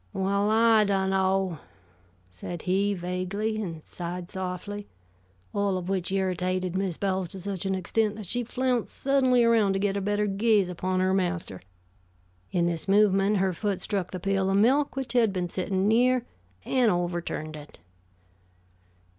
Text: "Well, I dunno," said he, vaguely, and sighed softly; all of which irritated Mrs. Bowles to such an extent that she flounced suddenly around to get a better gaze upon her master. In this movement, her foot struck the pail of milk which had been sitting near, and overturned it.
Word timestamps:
"Well, 0.13 0.49
I 0.49 0.83
dunno," 0.83 1.59
said 2.31 2.63
he, 2.63 2.95
vaguely, 2.95 3.61
and 3.61 3.85
sighed 3.85 4.31
softly; 4.31 4.87
all 5.53 5.77
of 5.77 5.89
which 5.89 6.11
irritated 6.11 6.73
Mrs. 6.73 6.99
Bowles 6.99 7.27
to 7.29 7.39
such 7.39 7.67
an 7.67 7.75
extent 7.75 8.15
that 8.15 8.25
she 8.25 8.43
flounced 8.43 8.95
suddenly 8.97 9.43
around 9.43 9.73
to 9.73 9.79
get 9.79 9.95
a 9.95 10.01
better 10.01 10.25
gaze 10.25 10.69
upon 10.69 11.01
her 11.01 11.13
master. 11.13 11.61
In 12.51 12.65
this 12.65 12.87
movement, 12.87 13.37
her 13.37 13.53
foot 13.53 13.79
struck 13.79 14.09
the 14.09 14.19
pail 14.19 14.49
of 14.49 14.57
milk 14.57 14.95
which 14.95 15.13
had 15.13 15.31
been 15.31 15.49
sitting 15.49 15.87
near, 15.87 16.25
and 16.65 16.89
overturned 16.89 17.55
it. 17.55 17.77